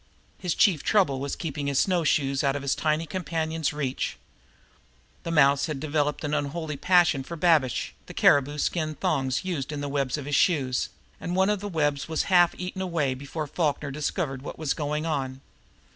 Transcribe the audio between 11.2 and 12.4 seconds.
one of the webs was